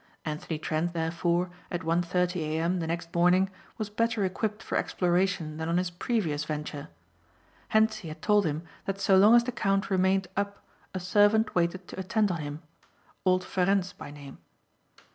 Anthony 0.25 0.57
Trent, 0.57 0.93
therefore, 0.93 1.51
at 1.69 1.83
one 1.83 2.01
thirty 2.01 2.43
A.M. 2.43 2.79
the 2.79 2.87
next 2.87 3.13
morning 3.13 3.51
was 3.77 3.91
better 3.91 4.25
equipped 4.25 4.63
for 4.63 4.75
exploration 4.75 5.57
than 5.57 5.69
on 5.69 5.77
his 5.77 5.91
previous 5.91 6.43
venture. 6.43 6.87
Hentzi 7.67 8.07
had 8.07 8.19
told 8.19 8.47
him 8.47 8.63
that 8.85 8.99
so 8.99 9.15
long 9.15 9.35
as 9.35 9.43
the 9.43 9.51
count 9.51 9.91
remained 9.91 10.27
up 10.35 10.65
a 10.95 10.99
servant 10.99 11.53
waited 11.53 11.87
to 11.87 11.99
attend 11.99 12.31
on 12.31 12.39
him, 12.41 12.63
old 13.25 13.43
Ferencz 13.43 13.93
by 13.95 14.09
name. 14.09 14.39